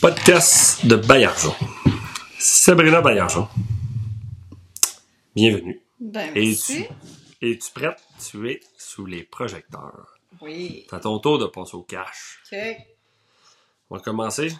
Podcast 0.00 0.86
de 0.86 0.96
Bayarjon. 0.96 1.54
Sabrina 2.38 3.00
Bayarjon. 3.02 3.48
Bienvenue. 5.34 5.80
Ben, 6.00 6.34
Et 6.34 6.46
merci. 6.46 6.86
tu, 7.40 7.46
es-tu 7.46 7.72
prête? 7.72 8.02
Tu 8.18 8.50
es 8.50 8.60
sous 8.78 9.04
les 9.06 9.24
projecteurs. 9.24 10.18
Oui. 10.40 10.86
C'est 10.88 10.96
à 10.96 11.00
ton 11.00 11.18
tour 11.18 11.38
de 11.38 11.46
passer 11.46 11.74
au 11.74 11.82
cash. 11.82 12.42
OK. 12.50 12.58
On 13.90 13.96
va 13.96 14.00
commencer? 14.02 14.52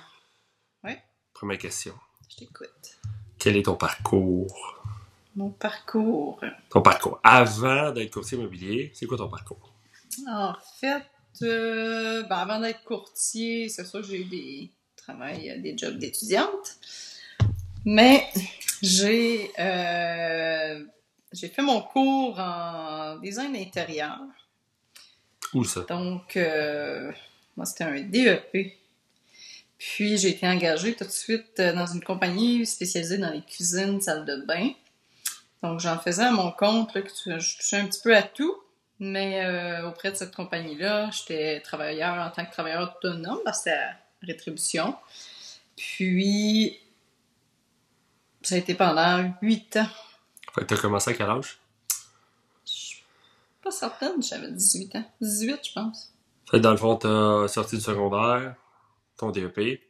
Oui. 0.84 0.93
Première 1.32 1.59
question. 1.59 1.95
Je 2.30 2.36
t'écoute. 2.36 2.98
Quel 3.38 3.57
est 3.57 3.64
ton 3.64 3.77
parcours? 3.77 4.82
Mon 5.36 5.50
parcours. 5.50 6.41
Ton 6.68 6.82
parcours. 6.82 7.18
Avant 7.22 7.93
d'être 7.93 8.12
courtier 8.12 8.36
immobilier, 8.36 8.91
c'est 8.95 9.07
quoi 9.07 9.16
ton 9.16 9.29
parcours? 9.29 9.72
En 10.29 10.54
fait, 10.80 11.04
euh, 11.43 12.25
ben, 12.25 12.36
avant 12.36 12.61
d'être 12.61 12.84
courtier, 12.84 13.68
c'est 13.70 13.86
sûr 13.86 14.00
que 14.02 14.07
j'ai 14.07 14.20
eu 14.20 14.25
des 14.25 14.70
travails, 15.11 15.61
des 15.61 15.77
jobs 15.77 15.99
d'étudiante. 15.99 16.77
Mais 17.85 18.27
j'ai 18.82 19.51
euh, 19.59 20.85
j'ai 21.32 21.49
fait 21.49 21.63
mon 21.63 21.81
cours 21.81 22.39
en 22.39 23.17
design 23.18 23.57
intérieur. 23.57 24.18
Où 25.54 25.65
ça? 25.65 25.81
Donc, 25.89 26.37
euh, 26.37 27.11
moi, 27.57 27.67
c'était 27.67 27.85
un 27.85 28.01
DEP. 28.01 28.77
Puis, 29.79 30.18
j'ai 30.18 30.29
été 30.31 30.46
engagée 30.46 30.95
tout 30.95 31.04
de 31.04 31.11
suite 31.11 31.59
euh, 31.59 31.73
dans 31.73 31.87
une 31.87 32.03
compagnie 32.05 32.67
spécialisée 32.67 33.19
dans 33.19 33.31
les 33.31 33.41
cuisines, 33.41 34.01
salles 34.01 34.27
de 34.27 34.37
bain. 34.45 34.70
Donc, 35.62 35.81
j'en 35.81 35.98
faisais 35.98 36.25
à 36.25 36.31
mon 36.31 36.53
compte, 36.53 36.95
là, 36.95 37.03
que 37.03 37.09
tu- 37.11 37.41
je 37.41 37.56
touchais 37.59 37.79
un 37.79 37.87
petit 37.87 38.01
peu 38.03 38.15
à 38.15 38.23
tout. 38.23 38.55
Mais 38.98 39.45
euh, 39.45 39.89
auprès 39.89 40.11
de 40.12 40.17
cette 40.17 40.34
compagnie-là, 40.34 41.11
j'étais 41.11 41.61
travailleur 41.61 42.15
en 42.17 42.31
tant 42.31 42.45
que 42.45 42.53
travailleur 42.53 42.95
autonome, 42.97 43.39
parce 43.45 43.65
que 43.65 43.70
rétribution. 44.23 44.97
Puis, 45.77 46.79
ça 48.43 48.55
a 48.55 48.59
été 48.59 48.75
pendant 48.75 49.33
huit 49.43 49.77
ans. 49.77 49.89
Fait 50.55 50.62
que 50.62 50.67
t'as 50.67 50.77
commencé 50.77 51.11
à 51.11 51.15
quel 51.15 51.29
âge? 51.29 51.59
Pas 53.62 53.71
certaine, 53.71 54.23
j'avais 54.23 54.51
18 54.51 54.97
ans. 54.97 55.05
18, 55.21 55.61
je 55.67 55.73
pense. 55.73 56.12
Fait 56.51 56.57
que 56.57 56.62
dans 56.62 56.71
le 56.71 56.77
fond, 56.77 56.97
t'as 56.97 57.47
sorti 57.49 57.77
du 57.77 57.83
secondaire, 57.83 58.55
ton 59.17 59.31
DEP. 59.31 59.81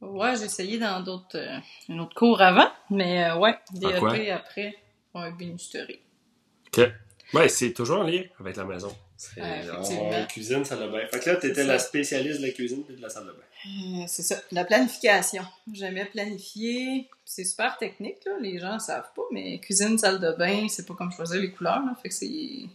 Ouais, 0.00 0.36
j'ai 0.36 0.44
essayé 0.44 0.78
dans 0.78 1.00
d'autres 1.00 1.38
euh, 1.38 1.58
un 1.88 1.98
autre 2.00 2.14
cours 2.14 2.42
avant, 2.42 2.68
mais 2.90 3.24
euh, 3.24 3.38
ouais? 3.38 3.56
DEP 3.72 4.30
après, 4.30 4.76
ouais, 5.14 5.32
bénisterie. 5.32 6.00
OK. 6.66 6.84
Ouais, 7.32 7.48
c'est 7.48 7.72
toujours 7.72 8.00
en 8.00 8.02
lien 8.02 8.22
avec 8.38 8.56
la 8.56 8.64
maison. 8.64 8.94
On- 9.36 10.26
cuisine, 10.26 10.64
salle 10.64 10.80
de 10.80 10.88
bain. 10.88 11.06
Fait 11.10 11.20
que 11.20 11.30
là, 11.30 11.36
t'étais 11.36 11.54
C'est 11.62 11.64
la 11.66 11.78
spécialiste 11.78 12.40
de 12.40 12.46
la 12.46 12.52
cuisine 12.52 12.82
et 12.90 12.94
de 12.94 13.00
la 13.02 13.08
salle 13.08 13.26
de 13.26 13.30
bain. 13.32 14.00
Euh, 14.02 14.04
c'est 14.08 14.22
ça, 14.22 14.36
la 14.52 14.64
planification. 14.64 15.44
J'aimais 15.72 16.04
planifier. 16.06 17.08
C'est 17.24 17.44
super 17.44 17.78
technique, 17.78 18.16
là, 18.26 18.32
les 18.40 18.58
gens 18.58 18.78
savent 18.78 19.10
pas, 19.16 19.22
mais 19.30 19.58
cuisine, 19.60 19.96
salle 19.98 20.20
de 20.20 20.32
bain, 20.32 20.66
c'est 20.68 20.84
pas 20.86 20.94
comme 20.94 21.10
choisir 21.12 21.40
les 21.40 21.50
couleurs, 21.52 21.80
là, 21.86 21.96
fait 22.02 22.08
que 22.10 22.14
c'est 22.14 22.66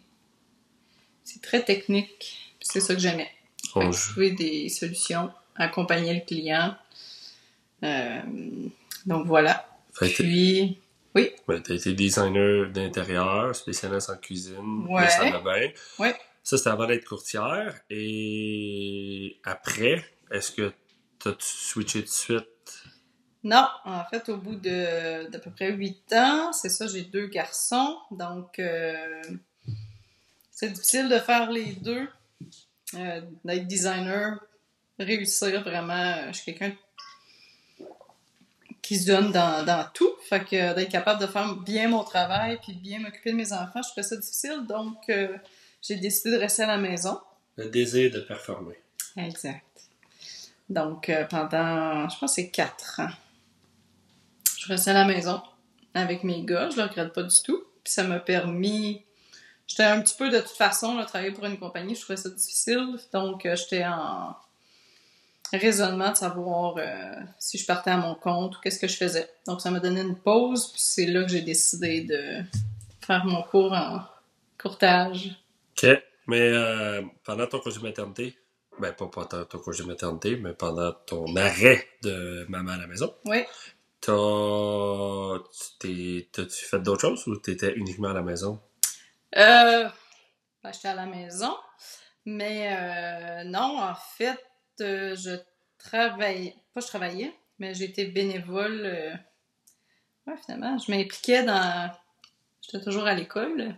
c'est 1.23 1.41
très 1.41 1.63
technique. 1.63 2.55
C'est 2.59 2.79
ça 2.79 2.95
que 2.95 2.99
j'aimais. 2.99 3.29
Fait 3.73 3.79
On 3.81 3.91
que 3.91 3.95
trouver 4.11 4.31
des 4.31 4.67
solutions, 4.69 5.31
accompagner 5.55 6.13
le 6.15 6.21
client. 6.21 6.75
Euh, 7.83 8.21
donc 9.05 9.27
voilà. 9.27 9.67
Fait 9.93 10.07
Puis 10.09 10.79
ouais, 11.13 11.35
t'as 11.47 11.75
été 11.75 11.93
designer 11.93 12.67
d'intérieur, 12.71 13.55
spécialiste 13.55 14.09
en 14.09 14.17
cuisine, 14.17 14.85
Ouais. 14.89 15.05
de 15.05 15.09
salle 15.11 15.33
de 15.33 15.37
bain. 15.43 15.67
Ouais. 15.99 16.15
Ça, 16.49 16.57
c'était 16.57 16.71
avant 16.71 16.87
d'être 16.87 17.05
courtière. 17.05 17.79
Et 17.91 19.39
après, 19.43 20.03
est-ce 20.31 20.51
que 20.51 20.73
t'as 21.19 21.35
switché 21.37 22.01
de 22.01 22.07
suite? 22.07 22.83
Non, 23.43 23.67
en 23.85 24.03
fait, 24.05 24.29
au 24.29 24.37
bout 24.37 24.55
de 24.55 25.29
d'à 25.29 25.37
peu 25.37 25.51
près 25.51 25.71
huit 25.71 26.11
ans, 26.11 26.51
c'est 26.51 26.69
ça, 26.69 26.87
j'ai 26.87 27.03
deux 27.03 27.27
garçons, 27.27 27.99
donc 28.09 28.57
euh, 28.57 29.21
c'est 30.49 30.71
difficile 30.71 31.07
de 31.07 31.19
faire 31.19 31.51
les 31.51 31.73
deux, 31.73 32.07
euh, 32.95 33.21
d'être 33.45 33.67
designer, 33.67 34.39
réussir 34.97 35.61
vraiment. 35.61 35.93
euh, 35.93 36.27
Je 36.29 36.39
suis 36.39 36.55
quelqu'un 36.55 36.75
qui 38.81 38.97
se 38.97 39.05
donne 39.05 39.31
dans, 39.31 39.63
dans 39.63 39.87
tout, 39.93 40.15
fait 40.27 40.43
que 40.43 40.73
d'être 40.73 40.89
capable 40.89 41.21
de 41.21 41.27
faire 41.27 41.55
bien 41.57 41.89
mon 41.89 42.03
travail 42.03 42.57
puis 42.59 42.73
bien 42.73 42.97
m'occuper 42.97 43.33
de 43.33 43.37
mes 43.37 43.53
enfants, 43.53 43.83
je 43.83 43.89
trouvais 43.89 44.01
ça 44.01 44.17
difficile, 44.17 44.65
donc 44.67 45.11
j'ai 45.81 45.95
décidé 45.95 46.31
de 46.31 46.37
rester 46.37 46.63
à 46.63 46.67
la 46.67 46.77
maison. 46.77 47.19
Le 47.57 47.69
désir 47.69 48.11
de 48.11 48.19
performer. 48.19 48.79
Exact. 49.17 49.65
Donc, 50.69 51.09
euh, 51.09 51.25
pendant, 51.25 52.07
je 52.07 52.17
pense 52.19 52.35
c'est 52.35 52.49
quatre 52.49 52.99
ans, 52.99 53.09
je 54.57 54.67
restais 54.67 54.91
à 54.91 54.93
la 54.93 55.05
maison 55.05 55.41
avec 55.93 56.23
mes 56.23 56.43
gars. 56.43 56.69
Je 56.69 56.75
ne 56.75 56.81
le 56.81 56.89
regrette 56.89 57.13
pas 57.13 57.23
du 57.23 57.41
tout. 57.43 57.63
Puis 57.83 57.93
ça 57.93 58.03
m'a 58.03 58.19
permis... 58.19 59.03
J'étais 59.67 59.83
un 59.83 60.01
petit 60.01 60.15
peu, 60.17 60.29
de 60.29 60.39
toute 60.39 60.57
façon, 60.57 60.97
là, 60.97 61.05
travailler 61.05 61.31
pour 61.31 61.45
une 61.45 61.59
compagnie, 61.59 61.95
je 61.95 62.01
trouvais 62.01 62.17
ça 62.17 62.29
difficile. 62.29 62.97
Donc, 63.13 63.45
euh, 63.45 63.55
j'étais 63.55 63.85
en 63.85 64.35
raisonnement 65.53 66.11
de 66.11 66.17
savoir 66.17 66.75
euh, 66.77 67.13
si 67.37 67.57
je 67.57 67.65
partais 67.65 67.91
à 67.91 67.97
mon 67.97 68.15
compte 68.15 68.57
ou 68.57 68.59
qu'est-ce 68.61 68.79
que 68.79 68.87
je 68.87 68.97
faisais. 68.97 69.29
Donc, 69.47 69.61
ça 69.61 69.69
m'a 69.71 69.79
donné 69.79 70.01
une 70.01 70.15
pause. 70.15 70.71
Puis 70.71 70.81
c'est 70.81 71.05
là 71.05 71.23
que 71.23 71.29
j'ai 71.29 71.41
décidé 71.41 72.01
de 72.01 72.43
faire 73.01 73.25
mon 73.25 73.43
cours 73.43 73.73
en 73.73 74.01
courtage. 74.59 75.39
OK. 75.83 76.03
Mais 76.27 76.51
euh, 76.53 77.01
pendant 77.23 77.47
ton 77.47 77.59
congé 77.59 77.79
maternité, 77.81 78.37
ben 78.79 78.93
pas 78.93 79.07
pendant 79.07 79.45
ton 79.45 79.57
congé 79.59 79.83
maternité, 79.83 80.35
mais 80.37 80.53
pendant 80.53 80.91
ton 80.93 81.35
arrêt 81.35 81.87
de 82.03 82.45
maman 82.49 82.71
à 82.73 82.77
la 82.77 82.87
maison, 82.87 83.13
Oui. 83.25 83.43
t'as-tu 85.79 86.65
fait 86.65 86.79
d'autres 86.79 87.01
choses 87.01 87.27
ou 87.27 87.35
t'étais 87.37 87.73
uniquement 87.75 88.09
à 88.09 88.13
la 88.13 88.21
maison? 88.21 88.61
Euh, 89.37 89.87
ben, 90.63 90.71
j'étais 90.73 90.87
à 90.89 90.95
la 90.95 91.05
maison, 91.05 91.55
mais 92.25 92.69
euh, 92.77 93.43
non, 93.45 93.79
en 93.81 93.95
fait, 93.95 94.39
euh, 94.81 95.15
je 95.15 95.31
travaillais, 95.77 96.55
pas 96.73 96.81
je 96.81 96.87
travaillais, 96.87 97.33
mais 97.57 97.73
j'étais 97.73 98.05
bénévole. 98.05 98.81
euh, 98.85 99.13
ouais, 100.27 100.35
finalement, 100.45 100.77
je 100.77 100.91
m'impliquais 100.91 101.43
dans. 101.43 101.91
J'étais 102.61 102.83
toujours 102.83 103.05
à 103.07 103.13
l'école. 103.15 103.75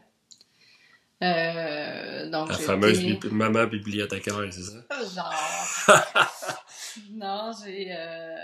Euh, 1.23 2.29
donc, 2.29 2.49
La 2.49 2.57
fameuse 2.57 2.99
bibli- 2.99 3.29
maman 3.29 3.65
bibliothécaire, 3.67 4.35
c'est 4.51 4.61
ça? 4.63 4.83
Genre. 5.15 5.85
non, 7.11 7.51
j'ai. 7.63 7.89
euh, 7.95 8.35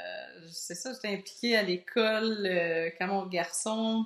c'est 0.52 0.76
ça, 0.76 0.94
j'étais 0.94 1.08
impliquée 1.16 1.58
à 1.58 1.64
l'école 1.64 2.46
euh, 2.46 2.90
quand 3.00 3.08
mon 3.08 3.26
garçon. 3.26 4.06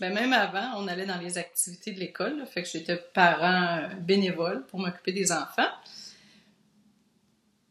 Ben, 0.00 0.14
même 0.14 0.32
avant, 0.32 0.74
on 0.76 0.86
allait 0.88 1.06
dans 1.06 1.18
les 1.18 1.38
activités 1.38 1.92
de 1.92 1.98
l'école. 1.98 2.46
Fait 2.46 2.62
que 2.62 2.68
j'étais 2.68 2.96
parent 2.96 3.88
bénévole 4.00 4.64
pour 4.66 4.78
m'occuper 4.80 5.12
des 5.12 5.32
enfants. 5.32 5.68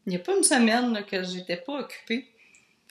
Il 0.06 0.10
n'y 0.10 0.16
a 0.16 0.20
pas 0.20 0.36
une 0.36 0.44
semaine 0.44 0.92
là, 0.92 1.02
que 1.02 1.22
j'étais 1.22 1.56
pas 1.56 1.80
occupée. 1.80 2.28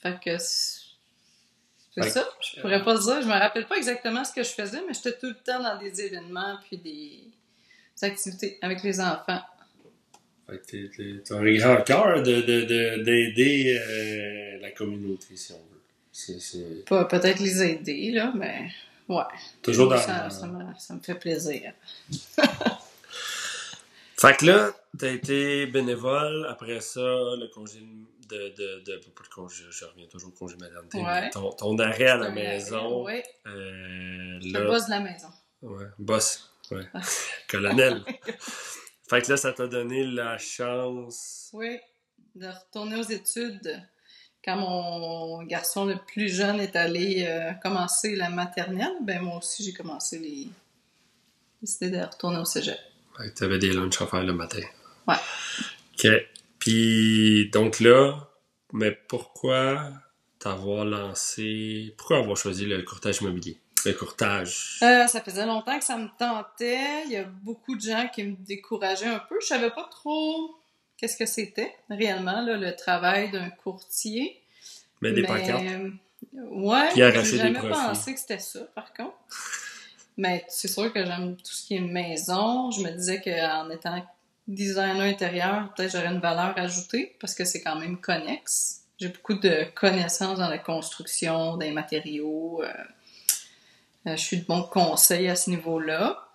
Fait 0.01 0.19
que. 0.23 0.37
C'est 0.39 2.09
ça. 2.09 2.27
Je 2.41 2.61
pourrais 2.61 2.83
pas 2.83 2.95
dire. 2.97 3.21
Je 3.21 3.27
me 3.27 3.33
rappelle 3.33 3.67
pas 3.67 3.77
exactement 3.77 4.23
ce 4.25 4.33
que 4.33 4.43
je 4.43 4.49
faisais, 4.49 4.81
mais 4.87 4.93
j'étais 4.93 5.17
tout 5.17 5.27
le 5.27 5.35
temps 5.35 5.61
dans 5.61 5.77
des 5.77 6.01
événements 6.01 6.57
puis 6.67 6.77
des 6.77 7.23
activités 8.05 8.57
avec 8.61 8.83
les 8.83 8.99
enfants. 8.99 9.41
Fait 10.49 10.59
que 10.59 11.17
t'as 11.23 11.35
un 11.37 11.53
grand 11.55 11.81
cœur 11.83 12.23
de, 12.23 12.41
de, 12.41 12.61
de- 12.61 13.03
d'aider 13.03 13.77
euh, 13.79 14.59
la 14.61 14.71
communauté, 14.71 15.35
si 15.35 15.51
on 15.51 15.55
veut. 15.55 15.81
C'est, 16.11 16.39
c'est 16.39 16.85
Pas 16.87 17.05
peut-être 17.05 17.39
les 17.39 17.61
aider, 17.63 18.11
là, 18.11 18.31
mais 18.35 18.69
ouais. 19.09 19.23
toujours 19.61 19.89
dans... 19.89 19.97
ça, 19.97 20.29
ça, 20.29 20.47
me, 20.47 20.63
ça 20.79 20.93
me 20.95 20.99
fait 21.01 21.15
plaisir. 21.15 21.73
Fait 24.19 24.35
que 24.35 24.45
là, 24.47 24.71
t'as 24.97 25.11
été 25.11 25.67
bénévole, 25.67 26.47
après 26.49 26.81
ça, 26.81 27.01
le 27.01 27.47
congé 27.53 27.79
de... 28.29 28.49
de, 28.49 28.83
de, 28.83 28.97
pas 28.97 29.21
le 29.23 29.35
congé, 29.35 29.63
je 29.69 29.85
reviens 29.85 30.07
toujours 30.07 30.29
au 30.29 30.31
congé 30.31 30.55
maternité, 30.57 30.97
Ouais. 30.99 31.29
ton, 31.29 31.51
ton 31.51 31.77
arrêt 31.77 32.07
à 32.07 32.17
la 32.17 32.31
maison, 32.31 33.03
Ouais, 33.03 33.23
euh, 33.45 34.39
le 34.41 34.51
là... 34.53 34.65
boss 34.65 34.85
de 34.85 34.91
la 34.91 34.99
maison. 35.01 35.27
Ouais, 35.61 35.85
boss, 35.99 36.51
ouais. 36.71 36.87
Ah. 36.93 37.01
Colonel. 37.49 38.03
fait 39.09 39.21
que 39.21 39.31
là, 39.31 39.37
ça 39.37 39.53
t'a 39.53 39.67
donné 39.67 40.03
la 40.03 40.37
chance... 40.37 41.49
Oui, 41.53 41.79
de 42.35 42.47
retourner 42.47 42.97
aux 42.97 43.09
études 43.09 43.81
quand 44.43 44.57
mon 44.57 45.43
garçon 45.43 45.85
le 45.85 45.95
plus 46.07 46.33
jeune 46.33 46.59
est 46.59 46.75
allé 46.75 47.25
euh, 47.27 47.51
commencer 47.61 48.15
la 48.15 48.29
maternelle. 48.29 48.93
Ben 49.01 49.21
moi 49.21 49.37
aussi, 49.37 49.63
j'ai 49.63 49.73
commencé 49.73 50.19
les. 50.19 50.47
décidé 51.61 51.89
de 51.89 52.01
retourner 52.01 52.37
au 52.37 52.45
cégep. 52.45 52.77
Fait 53.17 53.29
que 53.29 53.33
t'avais 53.33 53.59
des 53.59 53.73
lunchs 53.73 54.01
à 54.01 54.07
faire 54.07 54.23
le 54.23 54.33
matin. 54.33 54.61
Ouais. 55.07 55.15
OK. 55.93 56.07
Puis, 56.59 57.49
donc 57.51 57.79
là, 57.79 58.29
mais 58.73 58.91
pourquoi 58.91 59.91
t'avoir 60.39 60.85
lancé... 60.85 61.93
Pourquoi 61.97 62.19
avoir 62.19 62.37
choisi 62.37 62.65
le 62.65 62.81
courtage 62.83 63.21
immobilier? 63.21 63.57
Le 63.85 63.93
courtage. 63.93 64.79
Euh, 64.81 65.07
ça 65.07 65.21
faisait 65.21 65.45
longtemps 65.45 65.77
que 65.77 65.85
ça 65.85 65.97
me 65.97 66.07
tentait. 66.17 67.03
Il 67.05 67.11
y 67.11 67.17
a 67.17 67.23
beaucoup 67.23 67.75
de 67.75 67.81
gens 67.81 68.07
qui 68.13 68.23
me 68.23 68.35
décourageaient 68.35 69.05
un 69.05 69.19
peu. 69.19 69.37
Je 69.41 69.47
savais 69.47 69.69
pas 69.69 69.87
trop 69.89 70.55
qu'est-ce 70.97 71.15
que 71.15 71.25
c'était 71.25 71.73
réellement 71.89 72.41
là, 72.41 72.57
le 72.57 72.75
travail 72.75 73.29
d'un 73.31 73.49
courtier. 73.49 74.41
Mais 75.01 75.11
des 75.11 75.21
Mais, 75.21 75.27
pancartes. 75.27 75.63
euh, 75.63 75.91
ouais, 76.33 76.89
j'ai 76.95 77.37
jamais 77.37 77.59
pensé 77.59 78.13
que 78.13 78.19
c'était 78.19 78.39
ça, 78.39 78.61
par 78.75 78.91
contre. 78.93 79.15
Mais 80.17 80.43
c'est 80.49 80.67
sûr 80.67 80.91
que 80.91 81.05
j'aime 81.05 81.35
tout 81.37 81.51
ce 81.53 81.67
qui 81.67 81.75
est 81.75 81.79
maison. 81.79 82.71
Je 82.71 82.81
me 82.81 82.89
disais 82.91 83.21
qu'en 83.21 83.69
étant 83.69 84.03
designer 84.47 85.01
intérieur, 85.01 85.71
peut-être 85.75 85.91
j'aurais 85.91 86.07
une 86.07 86.19
valeur 86.19 86.57
ajoutée 86.57 87.15
parce 87.19 87.35
que 87.35 87.45
c'est 87.45 87.61
quand 87.61 87.75
même 87.79 88.01
connexe. 88.01 88.81
J'ai 88.99 89.09
beaucoup 89.09 89.35
de 89.35 89.65
connaissances 89.75 90.39
dans 90.39 90.49
la 90.49 90.57
construction, 90.57 91.57
des 91.57 91.69
matériaux. 91.71 92.63
euh, 92.63 92.73
je 94.05 94.15
suis 94.15 94.37
de 94.37 94.45
bons 94.45 94.63
conseils 94.63 95.27
à 95.27 95.35
ce 95.35 95.49
niveau-là. 95.49 96.27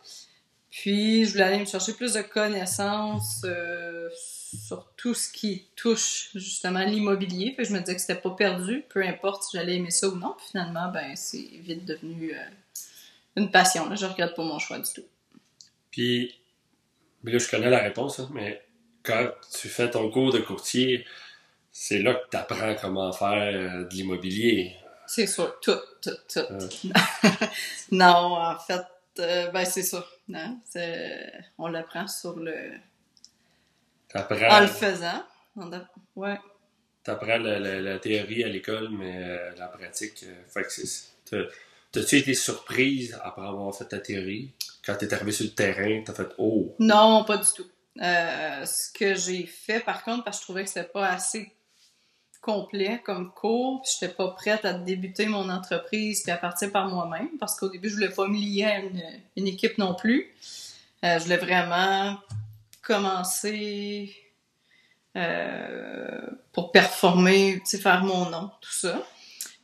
Puis, 0.73 1.27
je 1.27 1.33
voulais 1.33 1.45
aller 1.45 1.59
me 1.59 1.67
chercher 1.67 1.93
plus 1.93 2.15
de 2.15 2.23
connaissances 2.23 3.43
euh, 3.45 4.09
sur 4.15 4.91
tout 4.97 5.13
ce 5.13 5.31
qui 5.31 5.67
touche 5.77 6.31
justement 6.35 6.83
l'immobilier. 6.83 7.53
Puis, 7.55 7.67
je 7.67 7.75
me 7.75 7.81
disais 7.81 7.95
que 7.95 8.01
c'était 8.01 8.15
pas 8.15 8.31
perdu, 8.31 8.83
peu 8.89 9.05
importe 9.05 9.43
si 9.43 9.59
j'allais 9.59 9.77
aimer 9.77 9.91
ça 9.91 10.09
ou 10.09 10.17
non. 10.17 10.35
Puis, 10.39 10.47
finalement, 10.51 10.91
ben, 10.91 11.15
c'est 11.15 11.51
vite 11.61 11.85
devenu 11.85 12.33
euh, 12.35 12.43
une 13.37 13.51
passion. 13.51 13.95
Je 13.95 14.07
regrette 14.07 14.35
pas 14.35 14.45
mon 14.45 14.59
choix 14.59 14.79
du 14.79 14.91
tout. 14.91 15.05
Puis, 15.91 16.41
mais 17.23 17.33
là, 17.33 17.39
je 17.39 17.51
connais 17.51 17.69
la 17.69 17.81
réponse, 17.81 18.19
hein, 18.19 18.31
mais 18.33 18.63
quand 19.03 19.29
tu 19.61 19.69
fais 19.69 19.91
ton 19.91 20.11
cours 20.11 20.33
de 20.33 20.39
courtier, 20.39 21.05
c'est 21.71 21.99
là 21.99 22.15
que 22.15 22.31
tu 22.31 22.37
apprends 22.39 22.75
comment 22.81 23.13
faire 23.13 23.55
euh, 23.55 23.85
de 23.85 23.95
l'immobilier. 23.95 24.75
C'est 25.15 25.27
sûr, 25.27 25.61
tout, 25.61 25.77
tout, 26.01 26.11
tout. 26.33 26.39
Euh. 26.51 26.69
non, 27.91 28.35
en 28.37 28.59
fait, 28.59 28.81
euh, 29.19 29.51
ben, 29.51 29.65
c'est 29.67 29.83
ça. 29.83 30.07
Non, 30.29 30.59
c'est- 30.65 31.33
on 31.59 31.69
l'apprend 31.69 32.09
sur 32.09 32.39
le. 32.39 32.55
En 34.51 34.61
le 34.61 34.67
faisant. 34.69 35.23
Ouais. 36.17 36.39
la, 37.39 37.59
la- 37.59 37.81
la 37.81 37.99
théorie 37.99 38.43
à 38.45 38.49
l'école, 38.49 38.89
mais 38.91 39.17
euh, 39.23 39.51
la 39.59 39.67
pratique. 39.69 40.23
euh, 40.25 40.35
fait 40.49 40.63
que 40.63 40.71
T'as-tu 41.91 42.17
été 42.17 42.33
surprise 42.33 43.19
après 43.23 43.47
avoir 43.47 43.75
fait 43.77 43.85
ta 43.85 43.99
théorie? 43.99 44.51
Quand 44.87 44.95
t'es 44.97 45.13
arrivé 45.13 45.31
sur 45.33 45.45
le 45.45 45.51
terrain, 45.53 46.03
t'as 46.07 46.15
fait 46.15 46.29
Oh! 46.39 46.75
Non, 46.79 47.25
pas 47.25 47.37
du 47.37 47.49
tout. 47.55 47.67
Ce 48.65 48.91
que 48.99 49.15
j'ai 49.15 49.45
fait, 49.45 49.81
par 49.81 50.03
contre, 50.05 50.25
parce 50.25 50.39
que 50.39 50.41
je 50.41 50.47
trouvais 50.47 50.63
que 50.65 50.71
c'était 50.71 50.89
pas 50.89 51.09
assez 51.09 51.53
complet 52.43 53.01
comme 53.05 53.33
cours, 53.33 53.81
puis 53.83 53.93
j'étais 53.95 54.13
pas 54.13 54.29
prête 54.33 54.65
à 54.65 54.75
débuter 54.75 55.27
mon 55.27 55.49
entreprise 55.49 56.23
puis 56.23 56.33
à 56.33 56.37
partir 56.37 56.71
par 56.71 56.89
moi-même, 56.89 57.39
parce 57.39 57.59
qu'au 57.59 57.71
début, 57.71 57.89
je 57.89 57.95
voulais 57.95 58.11
pas 58.11 58.27
me 58.27 58.37
lier 58.37 58.65
à 58.65 58.81
une, 58.81 59.47
équipe 59.47 59.79
non 59.79 59.95
plus. 59.95 60.35
Euh, 61.05 61.19
je 61.19 61.25
voulais 61.25 61.37
vraiment 61.39 62.19
commencer 62.83 64.15
euh, 65.17 66.21
pour 66.53 66.73
performer, 66.73 67.63
faire 67.65 68.03
mon 68.03 68.29
nom, 68.29 68.51
tout 68.61 68.73
ça. 68.73 69.07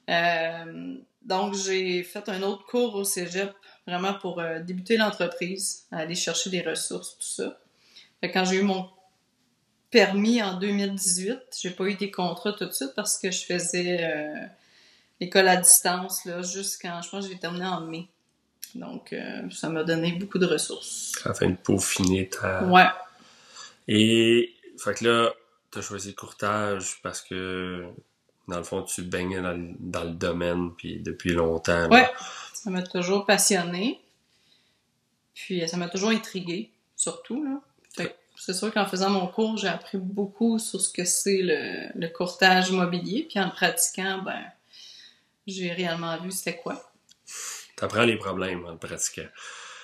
Euh, 0.09 0.95
donc, 1.23 1.55
j'ai 1.55 2.05
fait 2.05 2.29
un 2.29 2.43
autre 2.43 2.65
cours 2.65 2.95
au 2.95 3.05
cégep, 3.05 3.53
vraiment 3.89 4.15
pour 4.15 4.41
débuter 4.65 4.97
l'entreprise, 4.97 5.85
aller 5.91 6.15
chercher 6.15 6.49
des 6.49 6.63
ressources, 6.63 7.19
tout 7.19 7.43
ça. 7.43 7.59
Quand 8.23 8.45
j'ai 8.45 8.57
eu 8.57 8.63
mon 8.63 8.89
permis 9.91 10.43
en 10.43 10.59
2018, 10.59 11.39
j'ai 11.61 11.71
pas 11.71 11.85
eu 11.85 11.95
des 11.95 12.11
contrats 12.11 12.53
tout 12.53 12.67
de 12.67 12.73
suite 12.73 12.93
parce 12.95 13.19
que 13.19 13.31
je 13.31 13.45
faisais 13.45 13.99
euh, 14.03 14.47
l'école 15.21 15.49
à 15.49 15.57
distance, 15.57 16.25
là, 16.25 16.43
jusqu'en, 16.43 17.03
je 17.03 17.09
pense 17.09 17.27
que 17.27 17.33
j'ai 17.33 17.39
terminé 17.39 17.67
en 17.67 17.81
mai. 17.81 18.09
Donc, 18.75 19.13
euh, 19.13 19.49
ça 19.51 19.69
m'a 19.69 19.83
donné 19.83 20.13
beaucoup 20.13 20.39
de 20.39 20.47
ressources. 20.47 21.13
Afin 21.25 21.51
de 21.51 21.57
peaufiner 21.57 22.29
ta. 22.29 22.65
Ouais. 22.65 22.87
Et, 23.89 24.55
fait 24.79 24.95
que 24.95 25.05
là, 25.05 25.33
t'as 25.71 25.81
choisi 25.81 26.09
le 26.09 26.15
courtage 26.15 27.01
parce 27.03 27.23
que, 27.23 27.87
dans 28.47 28.59
le 28.59 28.65
fond, 28.65 28.83
tu 28.83 29.03
baignais 29.03 29.41
dans 29.41 29.53
le, 29.53 29.71
dans 29.79 30.05
le 30.05 30.13
domaine, 30.13 30.73
puis 30.77 31.01
depuis 31.01 31.33
longtemps. 31.33 31.89
là. 31.89 31.89
Ouais. 31.89 32.11
Ça 32.53 32.71
m'a 32.71 32.83
toujours 32.83 33.25
passionné. 33.25 34.01
Puis 35.35 35.67
ça 35.69 35.77
m'a 35.77 35.89
toujours 35.89 36.11
intrigué, 36.11 36.71
surtout. 36.97 37.43
Là. 37.45 37.61
C'est 38.39 38.55
sûr 38.55 38.73
qu'en 38.73 38.87
faisant 38.87 39.11
mon 39.11 39.27
cours, 39.27 39.57
j'ai 39.57 39.69
appris 39.69 39.99
beaucoup 39.99 40.59
sur 40.59 40.81
ce 40.81 40.91
que 40.91 41.05
c'est 41.05 41.43
le, 41.43 41.91
le 41.95 42.09
courtage 42.09 42.71
immobilier. 42.71 43.27
Puis 43.29 43.39
en 43.41 43.47
le 43.47 43.53
pratiquant, 43.53 44.23
ben, 44.25 44.43
j'ai 45.47 45.73
réellement 45.73 46.17
vu 46.19 46.31
c'était 46.31 46.57
quoi. 46.57 46.93
T'apprends 47.77 48.05
les 48.05 48.17
problèmes 48.17 48.65
en 48.67 48.73
le 48.73 48.79
pratiquant. 48.79 49.29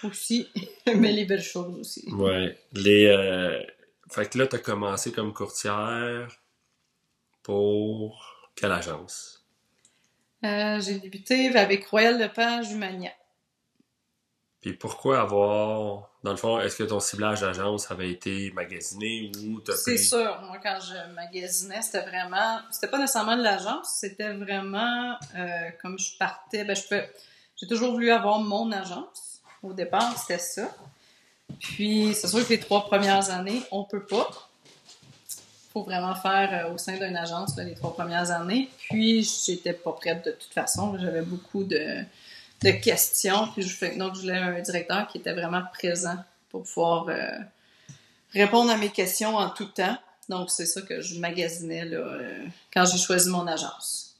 Aussi, 0.02 0.48
mais 0.86 1.12
les 1.12 1.24
belles 1.24 1.42
choses 1.42 1.78
aussi. 1.78 2.08
Ouais. 2.12 2.58
Les, 2.72 3.06
euh, 3.06 3.60
Fait 4.10 4.30
que 4.30 4.38
là, 4.38 4.46
t'as 4.46 4.58
commencé 4.58 5.12
comme 5.12 5.32
courtière 5.32 6.28
pour 7.42 8.50
quelle 8.54 8.72
agence? 8.72 9.44
Euh, 10.44 10.80
j'ai 10.80 10.98
débuté 10.98 11.48
avec 11.56 11.86
Royal 11.86 12.20
Lepage 12.20 12.70
Humania. 12.70 13.12
Puis 14.64 14.72
pourquoi 14.72 15.20
avoir... 15.20 16.08
Dans 16.22 16.30
le 16.30 16.38
fond, 16.38 16.58
est-ce 16.58 16.76
que 16.76 16.84
ton 16.84 16.98
ciblage 16.98 17.42
d'agence 17.42 17.90
avait 17.90 18.10
été 18.10 18.50
magasiné 18.52 19.30
ou 19.42 19.60
t'as 19.60 19.76
C'est 19.76 19.96
pris... 19.96 20.02
sûr. 20.02 20.40
Moi, 20.46 20.56
quand 20.62 20.78
je 20.80 21.12
magasinais, 21.12 21.82
c'était 21.82 22.00
vraiment. 22.00 22.60
C'était 22.70 22.88
pas 22.88 22.96
nécessairement 22.96 23.36
de 23.36 23.42
l'agence, 23.42 23.94
c'était 24.00 24.32
vraiment 24.32 25.16
euh, 25.36 25.68
comme 25.82 25.98
je 25.98 26.16
partais. 26.18 26.64
Ben, 26.64 26.74
je 26.74 26.82
peux. 26.88 27.02
J'ai 27.56 27.66
toujours 27.66 27.92
voulu 27.92 28.10
avoir 28.10 28.38
mon 28.38 28.72
agence. 28.72 29.42
Au 29.62 29.74
départ, 29.74 30.16
c'était 30.16 30.40
ça. 30.40 30.74
Puis, 31.60 32.14
c'est 32.14 32.28
sûr 32.28 32.42
que 32.42 32.54
les 32.54 32.60
trois 32.60 32.86
premières 32.86 33.28
années, 33.32 33.60
on 33.70 33.84
peut 33.84 34.06
pas. 34.06 34.30
Faut 35.74 35.82
vraiment 35.82 36.14
faire 36.14 36.68
euh, 36.68 36.72
au 36.72 36.78
sein 36.78 36.94
d'une 36.96 37.16
agence 37.18 37.54
là, 37.58 37.64
les 37.64 37.74
trois 37.74 37.92
premières 37.92 38.30
années. 38.30 38.70
Puis, 38.88 39.30
j'étais 39.44 39.74
pas 39.74 39.92
prête 39.92 40.24
de 40.24 40.30
toute 40.30 40.54
façon. 40.54 40.96
J'avais 40.98 41.20
beaucoup 41.20 41.64
de, 41.64 42.02
de 42.64 42.70
questions. 42.72 43.48
Puis, 43.52 43.62
je 43.62 43.98
donc, 43.98 44.14
je 44.14 44.22
voulais 44.22 44.38
un 44.38 44.60
directeur 44.60 45.06
qui 45.06 45.18
était 45.18 45.34
vraiment 45.34 45.62
présent 45.72 46.16
pour 46.48 46.62
pouvoir 46.62 47.08
euh, 47.08 47.38
répondre 48.32 48.70
à 48.70 48.76
mes 48.76 48.90
questions 48.90 49.36
en 49.36 49.50
tout 49.50 49.66
temps. 49.66 49.98
Donc, 50.28 50.50
c'est 50.50 50.66
ça 50.66 50.82
que 50.82 51.00
je 51.00 51.20
magasinais 51.20 51.84
là, 51.84 51.98
euh, 51.98 52.46
quand 52.72 52.86
j'ai 52.86 52.98
choisi 52.98 53.28
mon 53.28 53.46
agence. 53.46 54.16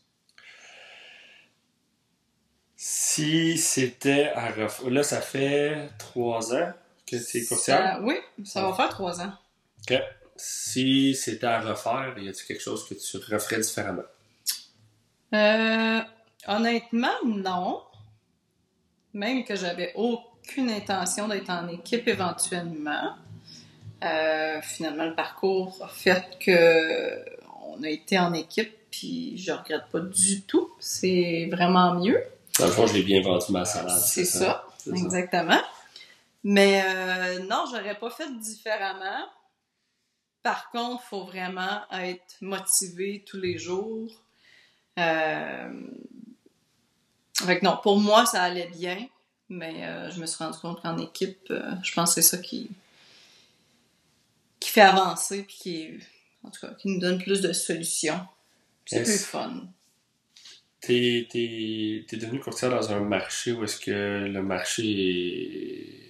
Si 2.77 3.57
c'était 3.57 4.31
à 4.35 4.51
refaire... 4.51 4.91
Là, 4.91 5.03
ça 5.03 5.23
fait 5.23 5.89
trois 5.99 6.55
ans 6.55 6.73
que 7.07 7.17
t'es 7.17 7.45
courtière? 7.47 8.01
Oui, 8.03 8.17
ça 8.45 8.63
va 8.63 8.75
faire 8.75 8.91
trois 8.91 9.21
ans. 9.23 9.33
Ok. 9.89 9.99
Si 10.37 11.15
c'était 11.15 11.47
à 11.47 11.61
refaire, 11.61 12.15
y 12.19 12.29
a-t-il 12.29 12.47
quelque 12.47 12.63
chose 12.63 12.87
que 12.87 12.95
tu 12.95 13.17
referais 13.33 13.61
différemment? 13.61 14.03
Euh, 15.33 16.01
honnêtement, 16.47 17.15
non. 17.25 17.83
Même 19.15 19.45
que 19.45 19.55
j'avais 19.55 19.93
aucune 19.95 20.71
intention 20.71 21.29
d'être 21.29 21.51
en 21.51 21.69
équipe 21.69 22.07
éventuellement. 22.09 23.15
Euh, 24.03 24.61
finalement, 24.61 25.05
le 25.05 25.15
parcours 25.15 25.79
a 25.83 25.89
fait 25.89 26.37
que 26.39 27.25
on 27.67 27.83
a 27.83 27.89
été 27.89 28.19
en 28.19 28.33
équipe, 28.35 28.73
puis 28.91 29.39
je 29.39 29.53
regrette 29.53 29.87
pas 29.91 30.01
du 30.01 30.43
tout. 30.43 30.71
C'est 30.81 31.49
vraiment 31.51 31.95
mieux. 31.95 32.23
Dans 32.59 32.67
le 32.67 32.73
fond, 32.73 32.87
je 32.87 32.95
l'ai 32.95 33.03
bien 33.03 33.23
vendu 33.23 33.47
ma 33.51 33.65
salade. 33.65 33.99
C'est 33.99 34.25
ça, 34.25 34.67
exactement. 34.87 35.61
Mais 36.45 36.83
euh, 36.85 37.39
non, 37.49 37.65
j'aurais 37.71 37.99
pas 37.99 38.11
fait 38.11 38.31
différemment. 38.39 39.27
Par 40.43 40.71
contre, 40.71 41.03
il 41.07 41.09
faut 41.09 41.25
vraiment 41.25 41.81
être 41.91 42.37
motivé 42.43 43.25
tous 43.27 43.39
les 43.39 43.57
jours. 43.59 44.11
Euh... 44.99 45.71
Fait 47.35 47.59
que 47.59 47.65
non, 47.65 47.79
pour 47.83 47.99
moi, 47.99 48.27
ça 48.27 48.43
allait 48.43 48.69
bien, 48.69 49.09
mais 49.49 49.85
euh, 49.85 50.11
je 50.11 50.21
me 50.21 50.27
suis 50.27 50.43
rendu 50.43 50.59
compte 50.59 50.81
qu'en 50.83 50.97
équipe, 50.99 51.51
euh, 51.51 51.73
je 51.83 51.93
pense 51.93 52.15
que 52.15 52.23
c'est 52.23 52.37
ça 52.37 52.39
qui, 52.39 52.71
qui 54.61 54.71
fait 54.71 54.83
avancer, 54.83 55.43
puis 55.43 55.57
qui, 55.57 55.91
en 56.45 56.51
tout 56.51 56.61
cas, 56.61 56.75
qui 56.75 56.89
nous 56.89 57.01
donne 57.01 57.19
plus 57.19 57.41
de 57.41 57.53
solutions. 57.53 58.21
C'est 58.87 59.03
plus 59.03 59.25
fun. 59.25 59.67
T'es, 60.81 61.27
t'es, 61.31 62.05
t'es 62.07 62.17
devenu 62.19 62.39
courtière 62.39 62.71
dans 62.71 62.93
un 62.93 63.01
marché 63.01 63.53
où 63.53 63.65
est-ce 63.65 63.81
que 63.81 64.27
le 64.27 64.43
marché 64.43 64.83
est 64.83 66.05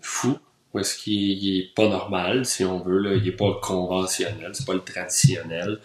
fou, 0.00 0.38
où 0.72 0.78
est-ce 0.78 0.96
qu'il 0.96 1.14
il 1.14 1.60
est 1.60 1.74
pas 1.74 1.88
normal, 1.88 2.46
si 2.46 2.64
on 2.64 2.78
veut, 2.78 2.98
là. 2.98 3.14
il 3.14 3.26
est 3.26 3.32
pas 3.32 3.58
conventionnel, 3.60 4.54
c'est 4.54 4.66
pas 4.66 4.74
le 4.74 4.84
traditionnel. 4.84 5.80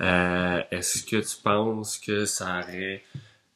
Euh, 0.00 0.62
est-ce 0.70 1.02
que 1.04 1.16
tu 1.16 1.36
penses 1.42 1.98
que 1.98 2.26
ça 2.26 2.60
aurait 2.60 3.02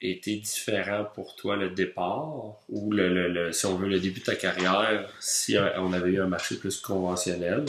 été 0.00 0.36
différent 0.36 1.04
pour 1.14 1.34
toi 1.34 1.56
le 1.56 1.70
départ 1.70 2.56
ou 2.68 2.92
le, 2.92 3.28
le, 3.28 3.52
si 3.52 3.66
on 3.66 3.76
veut 3.76 3.88
le 3.88 3.98
début 3.98 4.20
de 4.20 4.24
ta 4.24 4.36
carrière 4.36 5.12
si 5.20 5.56
on 5.76 5.92
avait 5.92 6.10
eu 6.10 6.20
un 6.22 6.28
marché 6.28 6.56
plus 6.56 6.80
conventionnel? 6.80 7.64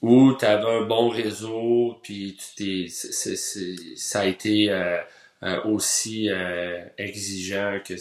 Ou 0.00 0.32
tu 0.34 0.44
avais 0.44 0.68
un 0.68 0.82
bon 0.82 1.08
réseau 1.10 2.00
puis 2.02 2.36
tu 2.36 2.88
t'es 2.88 2.88
ça 2.88 4.20
a 4.20 4.24
été 4.24 4.70
euh, 4.70 4.98
euh, 5.42 5.62
aussi 5.64 6.28
euh, 6.30 6.84
exigeant 6.98 7.78
que 7.84 7.94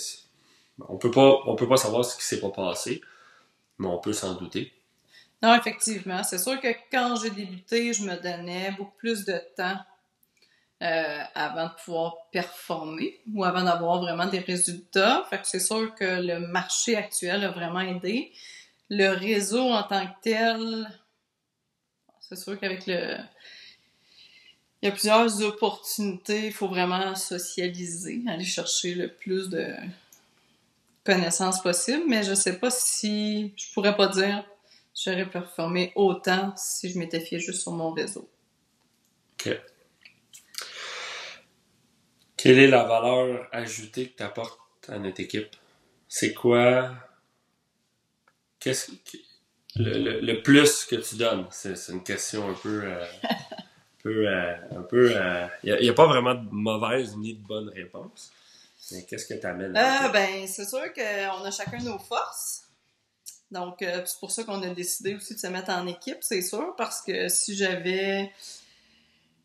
on 0.88 0.98
peut 0.98 1.12
pas 1.12 1.42
on 1.46 1.56
peut 1.56 1.68
pas 1.68 1.78
savoir 1.78 2.06
ce 2.06 2.18
qui 2.18 2.24
s'est 2.24 2.40
pas 2.40 2.50
passé 2.50 3.02
mais 3.78 3.88
on 3.88 3.98
peut 3.98 4.14
s'en 4.14 4.36
douter 4.36 4.72
Non, 5.42 5.56
effectivement. 5.56 6.24
C'est 6.24 6.38
sûr 6.38 6.60
que 6.62 6.68
quand 6.92 7.16
j'ai 7.16 7.32
débuté, 7.32 7.94
je 7.94 8.04
me 8.04 8.16
donnais 8.16 8.72
beaucoup 8.78 8.96
plus 8.98 9.26
de 9.26 9.42
temps 9.58 9.78
euh, 10.82 11.24
avant 11.36 11.66
de 11.66 11.74
pouvoir 11.84 12.16
performer 12.32 13.20
ou 13.34 13.44
avant 13.44 13.64
d'avoir 13.64 14.02
vraiment 14.02 14.26
des 14.26 14.40
résultats. 14.40 15.26
Fait 15.30 15.40
que 15.40 15.48
c'est 15.48 15.60
sûr 15.60 15.94
que 15.96 16.22
le 16.22 16.40
marché 16.40 16.96
actuel 16.96 17.44
a 17.44 17.52
vraiment 17.52 17.82
aidé. 17.82 18.32
Le 18.90 19.10
réseau 19.10 19.70
en 19.70 19.84
tant 19.84 20.06
que 20.06 20.14
tel, 20.22 20.90
c'est 22.20 22.36
sûr 22.36 22.60
qu'avec 22.60 22.88
le... 22.88 23.18
Il 24.82 24.88
y 24.88 24.90
a 24.90 24.92
plusieurs 24.92 25.44
opportunités, 25.44 26.48
il 26.48 26.54
faut 26.54 26.68
vraiment 26.68 27.14
socialiser, 27.16 28.24
aller 28.28 28.44
chercher 28.44 28.96
le 28.96 29.14
plus 29.14 29.50
de 29.50 29.76
connaissances 31.04 31.62
possible, 31.62 32.04
mais 32.08 32.24
je 32.24 32.34
sais 32.34 32.58
pas 32.58 32.72
si, 32.72 33.54
je 33.56 33.72
pourrais 33.74 33.96
pas 33.96 34.08
dire 34.08 34.44
j'aurais 34.96 35.30
performé 35.30 35.92
autant 35.96 36.54
si 36.56 36.90
je 36.90 37.00
m'étais 37.00 37.20
fié 37.20 37.40
juste 37.40 37.62
sur 37.62 37.72
mon 37.72 37.92
réseau. 37.92 38.30
OK. 39.34 39.60
Quelle 42.42 42.58
est 42.58 42.68
la 42.68 42.84
valeur 42.84 43.48
ajoutée 43.52 44.10
que 44.10 44.18
tu 44.18 44.24
apportes 44.24 44.60
à 44.88 44.98
notre 44.98 45.20
équipe? 45.20 45.56
C'est 46.08 46.34
quoi? 46.34 46.92
Qu'est-ce 48.60 48.92
le, 49.76 50.00
le, 50.00 50.20
le, 50.22 50.42
plus 50.42 50.86
que 50.86 50.96
tu 50.96 51.16
donnes? 51.16 51.46
C'est, 51.52 51.76
une 51.90 52.04
question 52.04 52.50
un 52.50 52.54
peu. 52.56 52.84
Euh, 52.84 53.06
un 53.06 54.02
peu. 54.02 54.28
Euh, 54.28 54.56
un 54.72 54.82
peu 54.82 55.12
il 55.64 55.80
n'y 55.82 55.90
a, 55.90 55.92
a, 55.92 55.96
pas 55.96 56.08
vraiment 56.08 56.34
de 56.34 56.50
mauvaise 56.52 57.16
ni 57.16 57.36
de 57.36 57.46
bonne 57.46 57.70
réponse. 57.70 58.32
Mais 58.92 59.06
qu'est-ce 59.06 59.28
que 59.28 59.40
tu 59.40 59.46
amènes? 59.46 59.78
Euh, 59.78 60.10
ben, 60.10 60.48
c'est 60.48 60.68
sûr 60.68 60.92
qu'on 60.94 61.44
a 61.44 61.52
chacun 61.52 61.78
nos 61.80 62.00
forces. 62.00 62.64
Donc, 63.52 63.84
euh, 63.84 64.02
c'est 64.06 64.20
pour 64.20 64.32
ça 64.32 64.44
qu'on 64.46 64.64
a 64.64 64.70
décidé 64.70 65.14
aussi 65.14 65.36
de 65.36 65.40
se 65.40 65.48
mettre 65.48 65.70
en 65.70 65.86
équipe, 65.86 66.18
c'est 66.22 66.42
sûr, 66.42 66.74
parce 66.76 67.02
que 67.02 67.28
si 67.28 67.56
j'avais 67.56 68.32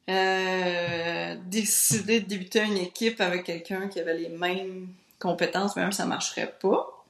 euh, 0.08 1.36
décidé 1.46 2.20
de 2.20 2.26
débuter 2.26 2.62
une 2.62 2.76
équipe 2.76 3.20
avec 3.20 3.44
quelqu'un 3.44 3.88
qui 3.88 4.00
avait 4.00 4.16
les 4.16 4.28
mêmes 4.28 4.88
compétences, 5.18 5.76
même 5.76 5.92
ça 5.92 6.06
marcherait 6.06 6.54
pas, 6.60 7.04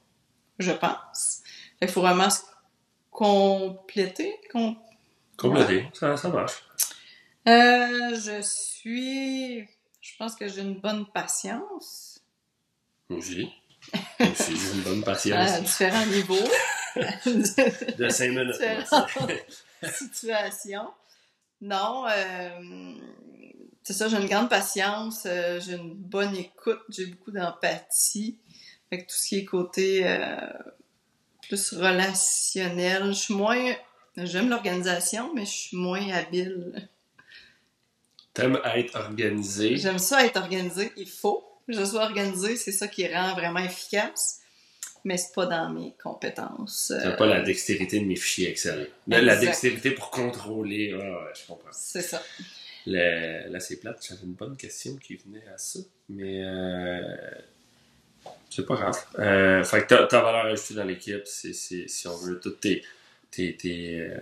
je 0.59 0.73
pense. 0.73 1.43
Il 1.83 1.89
faut 1.89 2.01
vraiment 2.01 2.31
se 2.31 2.41
compléter. 3.11 4.35
Com... 4.51 4.77
Compléter, 5.37 5.89
ça, 5.93 6.17
ça 6.17 6.29
marche. 6.29 6.65
Euh, 7.49 8.19
je 8.19 8.41
suis... 8.43 9.67
Je 10.01 10.17
pense 10.19 10.35
que 10.37 10.49
j'ai 10.49 10.63
une 10.63 10.79
bonne 10.79 11.07
patience. 11.07 12.21
Moi 13.09 13.19
aussi. 13.19 13.53
J'ai 14.19 14.73
une 14.75 14.83
bonne 14.83 15.03
patience. 15.05 15.51
À 15.51 15.61
différents 15.61 16.07
niveaux. 16.07 16.49
de 17.99 18.09
cinq 18.09 18.31
minutes. 18.31 18.57
situation. 19.93 20.89
Non, 21.61 22.05
euh, 22.09 22.95
c'est 23.83 23.93
ça, 23.93 24.09
j'ai 24.09 24.19
une 24.19 24.29
grande 24.29 24.49
patience, 24.49 25.25
euh, 25.27 25.61
j'ai 25.61 25.75
une 25.75 25.95
bonne 25.95 26.37
écoute, 26.37 26.83
j'ai 26.89 27.07
beaucoup 27.07 27.31
d'empathie. 27.31 28.39
Fait 28.91 29.03
que 29.03 29.11
tout 29.11 29.17
ce 29.17 29.29
qui 29.29 29.39
est 29.39 29.45
côté 29.45 30.07
euh, 30.07 30.37
plus 31.43 31.73
relationnel, 31.73 33.07
je 33.09 33.13
suis 33.13 33.35
moins... 33.35 33.75
J'aime 34.17 34.49
l'organisation, 34.49 35.35
mais 35.35 35.45
je 35.45 35.51
suis 35.51 35.77
moins 35.77 36.11
habile. 36.11 36.89
T'aimes 38.33 38.59
être 38.65 38.97
organisé? 38.97 39.77
J'aime 39.77 39.99
ça 39.99 40.25
être 40.25 40.39
organisé. 40.39 40.93
Il 40.97 41.09
faut 41.09 41.45
que 41.67 41.75
je 41.75 41.85
sois 41.85 42.05
organisé, 42.05 42.57
c'est 42.57 42.73
ça 42.73 42.89
qui 42.89 43.07
rend 43.13 43.35
vraiment 43.35 43.61
efficace 43.61 44.41
mais 45.07 45.17
c'est 45.17 45.33
pas 45.33 45.47
dans 45.47 45.71
mes 45.71 45.95
compétences. 46.03 46.93
T'as 47.01 47.13
pas 47.13 47.27
la 47.27 47.41
dextérité 47.41 48.01
de 48.01 48.05
mes 48.05 48.17
fichiers 48.17 48.51
Excel. 48.51 48.89
La, 49.07 49.37
dextérité 49.37 49.93
pour 49.93 50.11
contrôler. 50.11 50.93
ouais, 50.95 51.33
je 51.33 51.47
comprends. 51.47 51.71
C'est 51.71 52.03
ça. 52.03 52.21
là, 52.87 53.61
c'est 53.61 53.77
plate. 53.77 54.05
J'avais 54.07 54.25
une 54.25 54.33
bonne 54.33 54.57
question 54.57 54.97
qui 54.97 55.15
venait 55.15 55.47
à 55.55 55.59
ça, 55.59 55.79
mais 56.09 56.43
euh, 56.45 57.17
c'est 58.51 58.67
pas 58.67 58.75
grave. 58.75 58.97
Euh, 59.21 59.63
fait 59.63 59.83
que 59.83 60.07
ta, 60.07 60.21
valeur 60.21 60.47
ajoutée 60.47 60.75
dans 60.75 60.85
l'équipe, 60.85 61.23
c'est, 61.25 61.53
si 61.53 62.09
on 62.09 62.17
veut, 62.17 62.41
toutes 62.41 62.61
tes, 62.61 62.83
tes, 63.31 63.57
tes 63.57 64.01
euh, 64.01 64.19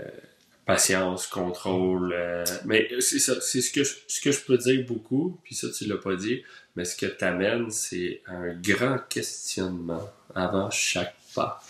patience, 0.67 1.27
contrôle. 1.27 2.13
Euh, 2.13 2.45
mais 2.65 2.89
c'est 3.01 3.19
ça, 3.19 3.41
c'est 3.41 3.61
ce 3.61 3.71
que, 3.71 3.85
je, 3.85 3.95
ce 4.09 4.21
que 4.21 4.33
je 4.33 4.41
peux 4.41 4.59
dire 4.59 4.85
beaucoup, 4.87 5.39
puis 5.45 5.55
ça, 5.55 5.69
tu 5.71 5.85
l'as 5.87 5.99
pas 5.99 6.17
dit, 6.17 6.43
mais 6.77 6.85
ce 6.85 6.97
que 6.97 7.07
t'amènes, 7.07 7.71
c'est 7.71 8.23
un 8.27 8.53
grand 8.55 8.99
questionnement 9.09 10.11
avant 10.35 10.71
chaque 10.71 11.15
pas. 11.35 11.63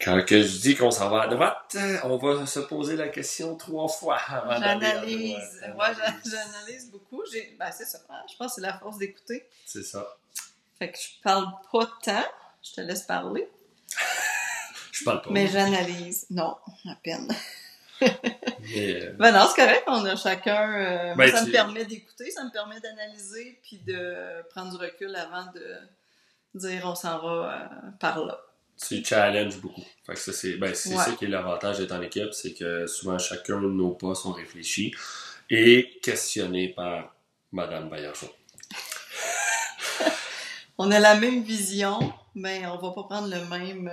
Quand 0.00 0.22
que 0.26 0.42
je 0.42 0.58
dis 0.58 0.76
qu'on 0.76 0.90
s'en 0.90 1.08
va 1.08 1.22
à 1.22 1.28
droite, 1.28 1.76
on 2.02 2.18
va 2.18 2.44
se 2.46 2.60
poser 2.60 2.96
la 2.96 3.08
question 3.08 3.56
trois 3.56 3.88
fois 3.88 4.16
avant 4.16 4.60
J'analyse. 4.60 5.64
Moi, 5.74 5.86
j'analyse 6.24 6.90
beaucoup. 6.90 7.22
Ben, 7.58 7.70
c'est 7.72 7.86
ça. 7.86 8.00
Hein, 8.10 8.20
je 8.30 8.36
pense 8.36 8.48
que 8.48 8.54
c'est 8.56 8.66
la 8.66 8.78
force 8.78 8.98
d'écouter. 8.98 9.46
C'est 9.64 9.82
ça. 9.82 10.16
Fait 10.78 10.90
que 10.90 10.98
je 10.98 11.22
parle 11.22 11.46
pas 11.72 11.90
tant. 12.02 12.24
Je 12.62 12.72
te 12.72 12.80
laisse 12.82 13.02
parler. 13.02 13.48
Je 14.94 15.04
parle 15.04 15.22
pas. 15.22 15.30
Mais 15.30 15.48
j'analyse. 15.48 16.26
Non, 16.30 16.56
à 16.88 16.94
peine. 17.02 17.28
Euh, 18.76 19.12
ben 19.18 19.30
non, 19.30 19.46
c'est 19.46 19.60
correct, 19.62 19.84
on 19.86 20.04
a 20.06 20.16
chacun. 20.16 20.72
Euh, 20.72 21.14
ben, 21.14 21.30
ça 21.30 21.44
me 21.44 21.50
permet 21.50 21.84
d'écouter, 21.84 22.30
ça 22.30 22.42
me 22.44 22.50
permet 22.50 22.80
d'analyser, 22.80 23.60
puis 23.62 23.78
de 23.86 24.42
prendre 24.50 24.70
du 24.70 24.82
recul 24.82 25.14
avant 25.14 25.44
de 25.52 26.58
dire 26.58 26.82
on 26.84 26.94
s'en 26.94 27.18
va 27.18 27.52
euh, 27.52 27.90
par 28.00 28.24
là. 28.24 28.40
Tu 28.82 29.04
challenges 29.04 29.58
beaucoup. 29.58 29.84
Fait 30.04 30.14
que 30.14 30.18
ça, 30.18 30.32
c'est 30.32 30.54
ben, 30.54 30.74
ça 30.74 31.12
qui 31.12 31.26
est 31.26 31.28
l'avantage 31.28 31.78
d'être 31.78 31.92
en 31.92 32.00
équipe, 32.00 32.32
c'est 32.32 32.54
que 32.54 32.86
souvent 32.86 33.18
chacun 33.18 33.60
de 33.60 33.68
nos 33.68 33.90
pas 33.90 34.14
sont 34.14 34.32
réfléchis 34.32 34.94
et 35.50 35.98
questionnés 36.02 36.70
par 36.70 37.14
Madame 37.52 37.90
Bayerson. 37.90 38.30
on 40.78 40.90
a 40.90 40.98
la 40.98 41.16
même 41.16 41.42
vision, 41.42 41.98
mais 42.34 42.66
on 42.66 42.78
va 42.78 42.92
pas 42.92 43.04
prendre 43.04 43.28
le 43.28 43.44
même, 43.44 43.92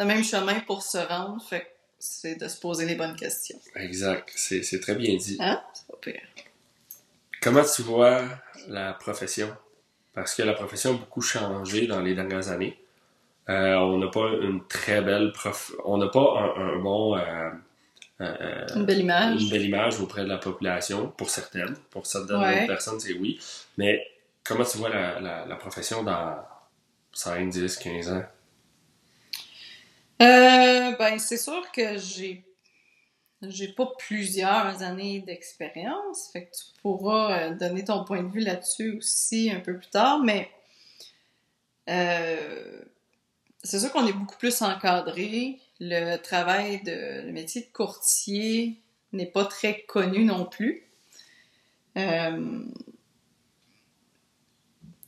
le 0.00 0.06
même 0.06 0.24
chemin 0.24 0.58
pour 0.60 0.82
se 0.82 0.98
rendre. 0.98 1.40
Fait 1.42 1.76
c'est 2.02 2.40
de 2.40 2.48
se 2.48 2.58
poser 2.58 2.86
les 2.86 2.94
bonnes 2.94 3.14
questions. 3.14 3.60
Exact. 3.76 4.32
C'est 4.34 4.80
très 4.80 4.94
bien 4.94 5.16
dit. 5.16 5.36
Hein? 5.38 5.60
C'est 5.74 5.86
pas 5.86 5.98
pire. 6.00 6.20
Comment 7.42 7.62
tu 7.62 7.82
vois 7.82 8.22
la 8.68 8.94
profession? 8.94 9.54
Parce 10.14 10.34
que 10.34 10.42
la 10.42 10.54
profession 10.54 10.94
a 10.94 10.94
beaucoup 10.94 11.20
changé 11.20 11.86
dans 11.86 12.00
les 12.00 12.14
dernières 12.14 12.48
années. 12.48 12.78
Euh, 13.50 13.74
on 13.76 13.98
n'a 13.98 14.08
pas 14.08 14.28
une 14.40 14.66
très 14.66 15.02
belle 15.02 15.32
prof... 15.32 15.72
On 15.84 15.98
n'a 15.98 16.08
pas 16.08 16.54
un, 16.56 16.76
bon... 16.78 17.16
Euh, 17.18 17.50
euh, 18.22 18.66
une 18.76 18.86
belle 18.86 19.00
image. 19.00 19.42
Une 19.42 19.50
belle 19.50 19.64
image 19.66 20.00
auprès 20.00 20.22
de 20.22 20.28
la 20.28 20.38
population, 20.38 21.08
pour 21.08 21.28
certaines. 21.28 21.76
Pour 21.90 22.06
certaines 22.06 22.66
personnes, 22.66 23.00
c'est 23.00 23.14
oui. 23.14 23.38
Mais 23.76 24.06
comment 24.44 24.64
tu 24.64 24.78
vois 24.78 24.88
la, 24.88 25.20
la, 25.20 25.46
la 25.46 25.56
profession 25.56 26.02
dans 26.02 26.36
5, 27.12 27.50
10, 27.50 27.76
15 27.76 28.12
ans? 28.12 28.24
Euh, 30.20 30.96
ben, 30.96 31.18
c'est 31.18 31.38
sûr 31.38 31.70
que 31.72 31.96
j'ai 31.98 32.44
j'ai 33.42 33.68
pas 33.68 33.90
plusieurs 33.98 34.82
années 34.82 35.20
d'expérience, 35.22 36.30
fait 36.30 36.44
que 36.46 36.50
tu 36.50 36.64
pourras 36.82 37.48
euh, 37.48 37.54
donner 37.54 37.84
ton 37.84 38.04
point 38.04 38.22
de 38.22 38.30
vue 38.30 38.40
là-dessus 38.40 38.98
aussi 38.98 39.50
un 39.50 39.60
peu 39.60 39.78
plus 39.78 39.88
tard, 39.88 40.22
mais 40.22 40.50
euh, 41.88 42.82
c'est 43.62 43.80
sûr 43.80 43.90
qu'on 43.92 44.06
est 44.06 44.12
beaucoup 44.12 44.36
plus 44.36 44.60
encadré. 44.60 45.58
Le 45.80 46.16
travail 46.18 46.82
de 46.82 47.22
le 47.24 47.32
métier 47.32 47.62
de 47.62 47.72
courtier 47.72 48.82
n'est 49.12 49.26
pas 49.26 49.46
très 49.46 49.82
connu 49.82 50.24
non 50.24 50.44
plus. 50.44 50.84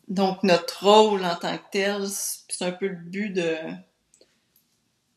Donc 0.09 0.43
notre 0.43 0.85
rôle 0.85 1.25
en 1.25 1.37
tant 1.37 1.57
que 1.59 1.71
tel, 1.71 2.07
c'est 2.09 2.63
un 2.63 2.73
peu 2.73 2.89
le 2.89 2.97
but 2.97 3.31
de 3.31 3.57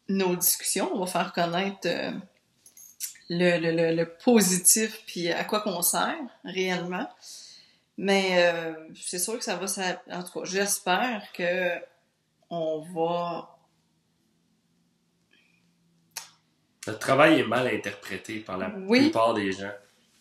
nos 0.09 0.35
discussions, 0.35 0.91
on 0.93 0.99
va 0.99 1.07
faire 1.07 1.33
connaître 1.33 1.87
euh, 1.87 2.11
le, 3.29 3.57
le, 3.59 3.95
le, 3.95 4.05
positif 4.23 5.01
puis 5.07 5.31
à 5.31 5.43
quoi 5.43 5.61
qu'on 5.61 5.81
sert 5.81 6.15
réellement. 6.43 7.09
Mais 7.97 8.51
euh, 8.53 8.73
c'est 8.95 9.19
sûr 9.19 9.37
que 9.37 9.43
ça 9.43 9.55
va, 9.55 9.67
ça, 9.67 10.01
en 10.11 10.23
tout 10.23 10.39
cas, 10.39 10.45
j'espère 10.45 11.31
que 11.33 11.69
on 12.49 12.81
va. 12.93 13.57
Le 16.87 16.97
travail 16.99 17.39
est 17.39 17.47
mal 17.47 17.67
interprété 17.67 18.39
par 18.39 18.57
la 18.57 18.69
plupart 18.69 19.33
des 19.33 19.51
gens 19.51 19.71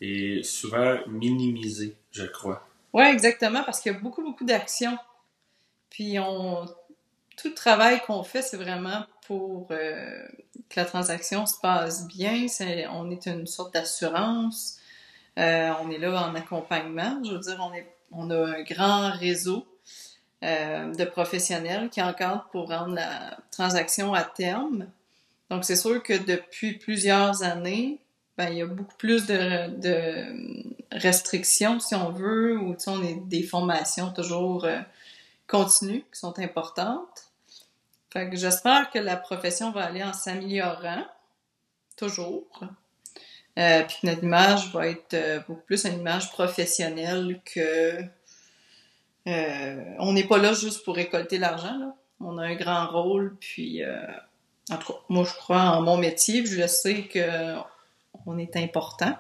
et 0.00 0.42
souvent 0.42 0.98
minimisé, 1.06 1.96
je 2.10 2.24
crois. 2.24 2.66
Oui, 2.92 3.04
exactement, 3.04 3.62
parce 3.64 3.80
qu'il 3.80 3.92
y 3.92 3.94
a 3.94 3.98
beaucoup, 3.98 4.22
beaucoup 4.22 4.44
d'actions. 4.44 4.96
Puis 5.90 6.18
on 6.18 6.66
tout 7.36 7.48
le 7.48 7.54
travail 7.54 8.00
qu'on 8.06 8.22
fait, 8.22 8.42
c'est 8.42 8.56
vraiment 8.56 9.04
pour 9.26 9.68
euh, 9.70 10.26
que 10.68 10.80
la 10.80 10.84
transaction 10.84 11.46
se 11.46 11.58
passe 11.60 12.06
bien. 12.06 12.46
C'est, 12.48 12.86
on 12.88 13.10
est 13.10 13.26
une 13.26 13.46
sorte 13.46 13.74
d'assurance. 13.74 14.78
Euh, 15.38 15.72
on 15.82 15.90
est 15.90 15.98
là 15.98 16.28
en 16.28 16.34
accompagnement. 16.34 17.22
Je 17.24 17.32
veux 17.32 17.40
dire, 17.40 17.58
on, 17.60 17.72
est, 17.74 17.86
on 18.12 18.30
a 18.30 18.58
un 18.58 18.62
grand 18.62 19.10
réseau 19.10 19.66
euh, 20.42 20.94
de 20.94 21.04
professionnels 21.04 21.88
qui 21.90 22.02
encadrent 22.02 22.48
pour 22.52 22.68
rendre 22.68 22.94
la 22.94 23.36
transaction 23.50 24.14
à 24.14 24.22
terme. 24.22 24.86
Donc, 25.50 25.64
c'est 25.64 25.76
sûr 25.76 26.02
que 26.02 26.14
depuis 26.14 26.74
plusieurs 26.74 27.42
années, 27.42 27.98
ben, 28.36 28.48
il 28.50 28.58
y 28.58 28.62
a 28.62 28.66
beaucoup 28.66 28.96
plus 28.96 29.26
de, 29.26 29.68
de 29.80 30.26
restrictions, 30.90 31.78
si 31.78 31.94
on 31.94 32.10
veut, 32.10 32.58
ou 32.58 32.76
on 32.86 33.02
a 33.02 33.12
des 33.26 33.42
formations 33.42 34.10
toujours 34.12 34.66
continues 35.46 36.04
qui 36.12 36.18
sont 36.18 36.38
importantes. 36.38 37.30
Fait 38.12 38.30
que 38.30 38.36
j'espère 38.36 38.90
que 38.90 38.98
la 38.98 39.16
profession 39.16 39.72
va 39.72 39.84
aller 39.84 40.02
en 40.02 40.12
s'améliorant, 40.12 41.04
toujours. 41.96 42.46
Euh, 43.58 43.84
puis 43.84 43.96
que 44.02 44.06
notre 44.06 44.24
image 44.24 44.72
va 44.72 44.88
être 44.88 45.14
euh, 45.14 45.40
beaucoup 45.46 45.62
plus 45.62 45.84
une 45.84 46.00
image 46.00 46.30
professionnelle 46.32 47.40
que 47.44 48.02
on 49.26 50.12
n'est 50.12 50.26
pas 50.26 50.36
là 50.36 50.52
juste 50.52 50.84
pour 50.84 50.96
récolter 50.96 51.38
l'argent. 51.38 51.96
On 52.20 52.36
a 52.36 52.44
un 52.44 52.56
grand 52.56 52.88
rôle, 52.88 53.36
puis 53.40 53.82
en 54.70 54.76
tout 54.76 54.92
cas, 54.92 54.98
moi 55.08 55.24
je 55.24 55.32
crois 55.32 55.62
en 55.62 55.80
mon 55.80 55.96
métier, 55.96 56.44
je 56.44 56.66
sais 56.66 57.04
que 57.04 57.56
on 58.26 58.36
est 58.36 58.54
important 58.56 59.16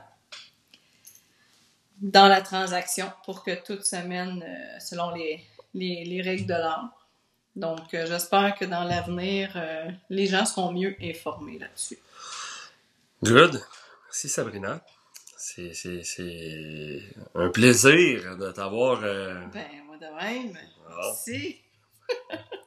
dans 2.00 2.28
la 2.28 2.42
transaction 2.42 3.10
pour 3.24 3.42
que 3.42 3.54
tout 3.64 3.82
se 3.82 3.96
mène 3.96 4.42
euh, 4.42 4.78
selon 4.80 5.10
les, 5.10 5.44
les, 5.74 6.22
règles 6.22 6.46
de 6.46 6.54
l'art. 6.54 6.90
Donc, 7.56 7.94
euh, 7.94 8.06
j'espère 8.06 8.56
que 8.56 8.64
dans 8.64 8.84
l'avenir, 8.84 9.52
euh, 9.56 9.90
les 10.10 10.26
gens 10.26 10.44
seront 10.44 10.72
mieux 10.72 10.96
informés 11.02 11.58
là-dessus. 11.58 11.98
Good. 13.22 13.60
Merci 14.06 14.28
Sabrina. 14.28 14.80
C'est 15.36 15.72
un 17.34 17.48
plaisir 17.50 18.36
de 18.36 18.50
t'avoir. 18.50 19.00
Ben, 19.00 19.66
moi 19.86 19.96
de 19.98 20.06
même. 20.16 20.58
Ah. 20.88 20.94
Merci. 20.96 21.60